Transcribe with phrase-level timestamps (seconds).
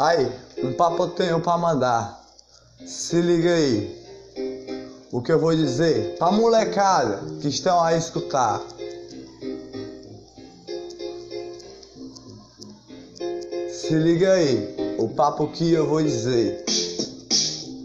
[0.00, 0.32] Aí,
[0.64, 2.24] um papo tenho pra mandar.
[2.86, 4.00] Se liga aí.
[5.12, 8.62] O que eu vou dizer pra molecada que estão a escutar.
[13.70, 16.64] Se liga aí, o papo que eu vou dizer.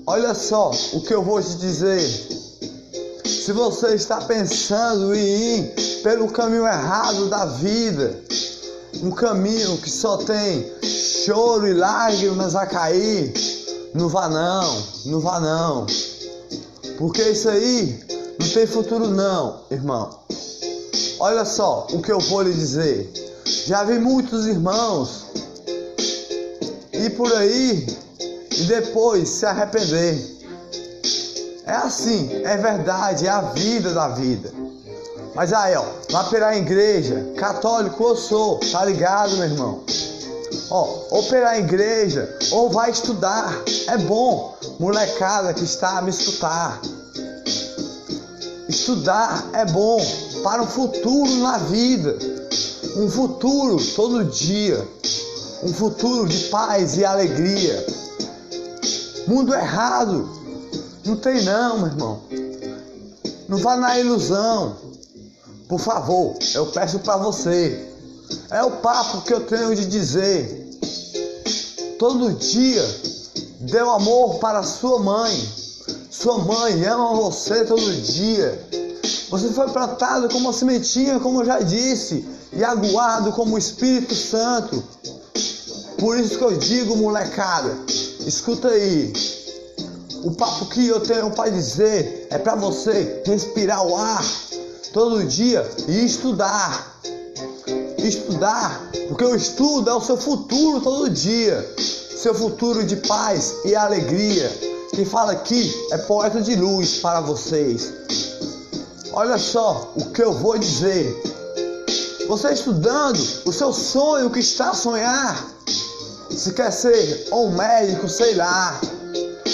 [0.08, 2.00] Olha só o que eu vou te dizer.
[3.26, 8.24] Se você está pensando em ir pelo caminho errado da vida,
[9.02, 10.72] um caminho que só tem
[11.26, 13.34] choro e lágrimas a cair,
[13.94, 15.86] não vá não, não vá não.
[16.98, 18.00] Porque isso aí
[18.40, 20.20] não tem futuro não, irmão.
[21.20, 23.12] Olha só o que eu vou lhe dizer.
[23.66, 25.26] Já vi muitos irmãos
[26.94, 27.86] ir por aí
[28.52, 30.36] e depois se arrepender.
[31.66, 34.65] É assim, é verdade, é a vida da vida.
[35.36, 39.84] Mas aí, ó, vai pela igreja, católico eu sou, tá ligado, meu irmão?
[40.70, 43.62] Ó, ou pela igreja, ou vai estudar.
[43.88, 46.80] É bom, molecada que está a me escutar.
[48.70, 50.00] Estudar é bom
[50.42, 52.18] para um futuro na vida.
[52.96, 54.88] Um futuro todo dia.
[55.64, 57.86] Um futuro de paz e alegria.
[59.28, 60.30] Mundo errado.
[61.04, 62.22] Não tem não, meu irmão.
[63.50, 64.85] Não vá na ilusão.
[65.68, 67.90] Por favor, eu peço para você.
[68.52, 70.70] É o papo que eu tenho de dizer.
[71.98, 72.84] Todo dia
[73.62, 75.50] deu amor para sua mãe.
[76.10, 78.64] Sua mãe ama você todo dia.
[79.30, 84.14] Você foi plantado como uma sementinha, como eu já disse, e aguado como o Espírito
[84.14, 84.84] Santo.
[85.98, 87.76] Por isso que eu digo, molecada,
[88.26, 89.12] escuta aí.
[90.24, 94.24] O papo que eu tenho para dizer é para você respirar o ar
[94.96, 96.96] todo dia e estudar.
[97.98, 101.70] Estudar, porque o estudo é o seu futuro todo dia.
[101.78, 104.50] Seu futuro de paz e alegria.
[104.92, 107.92] Quem fala aqui é poeta de luz para vocês.
[109.12, 111.14] Olha só o que eu vou dizer.
[112.30, 115.46] Você estudando, o seu sonho que está a sonhar.
[116.32, 118.80] Se quer ser um médico, sei lá.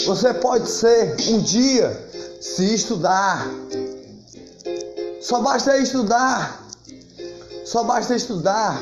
[0.05, 2.09] Você pode ser um dia
[2.39, 3.47] se estudar.
[5.21, 6.67] Só basta estudar.
[7.63, 8.81] Só basta estudar.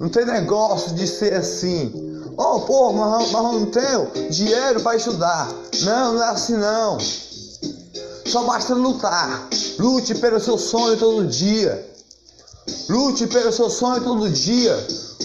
[0.00, 1.92] Não tem negócio de ser assim.
[2.36, 5.48] Oh, pô, mas, mas não tenho dinheiro para estudar.
[5.82, 6.98] Não, não é assim não.
[8.26, 9.48] Só basta lutar.
[9.78, 11.88] Lute pelo seu sonho todo dia.
[12.88, 14.76] Lute pelo seu sonho todo dia.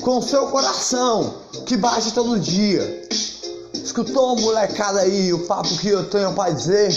[0.02, 1.34] Com o seu coração
[1.66, 3.10] que bate todo dia.
[3.74, 6.92] Escutou, molecada aí, o papo que eu tenho para dizer?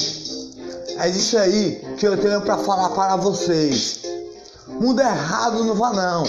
[0.98, 4.00] É disso aí que eu tenho para falar para vocês.
[4.68, 6.24] Mundo errado não vá não.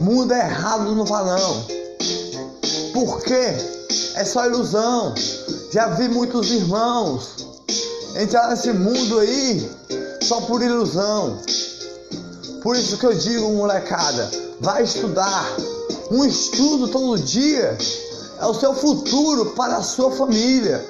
[0.00, 1.64] Mundo errado não vá não.
[2.92, 3.54] Por quê?
[4.16, 5.14] É só ilusão.
[5.72, 7.36] Já vi muitos irmãos
[8.16, 9.70] entrar nesse mundo aí
[10.22, 11.38] só por ilusão.
[12.62, 15.46] Por isso que eu digo, molecada, vai estudar.
[16.10, 17.76] Um estudo todo dia
[18.40, 20.84] é o seu futuro para a sua família.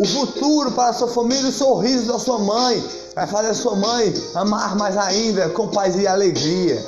[0.00, 2.82] O futuro para a sua família, o sorriso da sua mãe
[3.14, 6.82] vai fazer a sua mãe amar mais ainda com paz e alegria.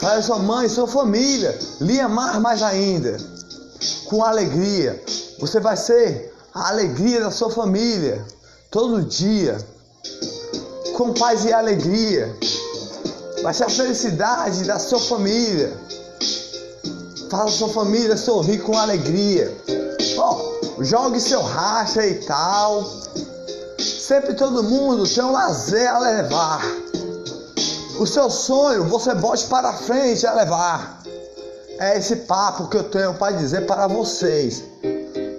[0.00, 3.18] Fazer a sua mãe e sua família lhe amar mais ainda
[4.06, 5.04] com alegria.
[5.38, 8.24] Você vai ser a alegria da sua família
[8.70, 9.58] todo dia
[10.96, 12.34] com paz e alegria.
[13.42, 15.76] Vai ser a felicidade da sua família.
[17.30, 19.54] Faça sua família sorrir com alegria.
[20.22, 22.84] Oh, jogue seu racha e tal.
[23.78, 26.62] Sempre todo mundo tem um lazer a levar.
[27.98, 31.02] O seu sonho você bote para frente a levar.
[31.78, 34.62] É esse papo que eu tenho para dizer para vocês.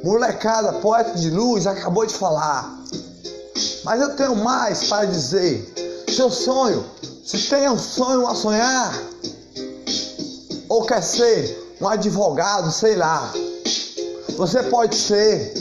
[0.04, 2.68] Molecada, poeta de luz, acabou de falar.
[3.84, 6.06] Mas eu tenho mais para dizer.
[6.10, 6.84] Seu sonho,
[7.24, 9.00] se tem um sonho a sonhar,
[10.68, 13.32] ou quer ser um advogado, sei lá.
[14.42, 15.54] Você pode ser.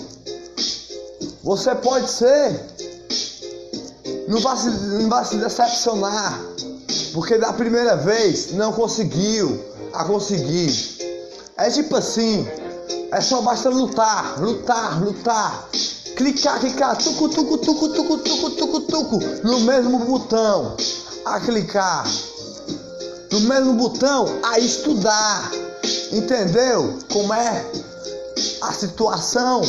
[1.45, 2.65] Você pode ser.
[4.27, 6.41] Não vai se, não vai se decepcionar.
[7.13, 9.63] Porque da primeira vez não conseguiu
[9.93, 10.73] a conseguir.
[11.59, 12.49] É tipo assim.
[13.13, 15.69] É só basta lutar, lutar, lutar.
[16.17, 20.75] Clicar, clicar, tucu, tucu, tucu, tucu, tucu, tucu, tucu, no mesmo botão.
[21.27, 22.07] A clicar.
[23.31, 25.51] No mesmo botão, a estudar.
[26.13, 27.90] Entendeu como é
[28.63, 29.63] a situação?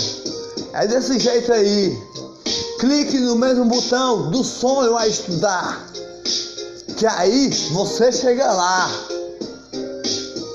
[0.74, 1.98] É desse jeito aí.
[2.80, 5.88] Clique no mesmo botão do sonho a estudar.
[6.98, 8.90] Que aí você chega lá.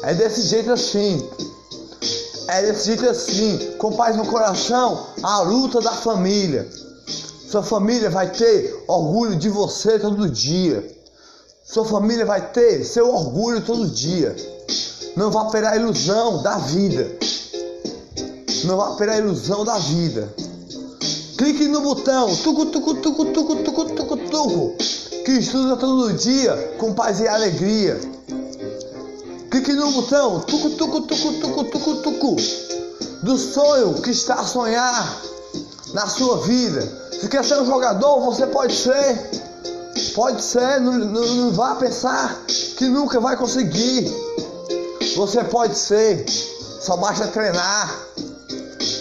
[0.03, 1.29] É desse jeito assim.
[2.49, 6.69] é desse jeito assim, com paz no coração, a luta da família.
[7.51, 10.85] Sua família vai ter orgulho de você todo dia.
[11.65, 14.35] Sua família vai ter seu orgulho todo dia.
[15.17, 17.11] Não vai perder a ilusão da vida.
[18.65, 20.33] Não vai perder a ilusão da vida.
[21.37, 24.77] Clique no botão tucu tucu tucu tucu tucu tucu tucu
[25.25, 28.01] que estuda todo dia com paz e alegria.
[29.51, 32.37] Clique no botão tucu tucu tucu tucu tucu tucu
[33.23, 35.23] do sonho que está a sonhar
[35.93, 36.81] na sua vida.
[37.21, 39.31] Se quer ser um jogador, você pode ser.
[40.15, 42.41] Pode ser, não, não, não vá pensar
[42.77, 44.11] que nunca vai conseguir.
[45.17, 46.25] Você pode ser,
[46.81, 48.07] só basta treinar.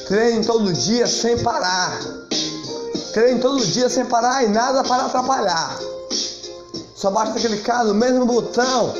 [0.07, 1.99] Treine todo dia sem parar.
[3.11, 5.79] Treine todo dia sem parar e nada para atrapalhar.
[6.95, 8.93] Só basta clicar no mesmo botão